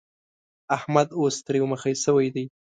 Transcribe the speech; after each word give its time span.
احمد 0.77 1.07
اوس 1.19 1.35
تريو 1.45 1.65
مخی 1.71 1.93
شوی 2.03 2.27
دی. 2.35 2.45